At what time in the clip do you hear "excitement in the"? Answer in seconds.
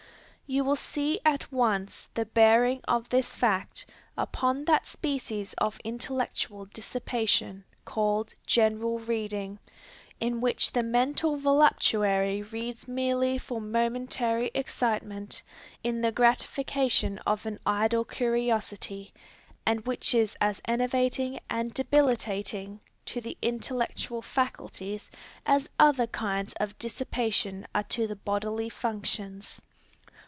14.53-16.11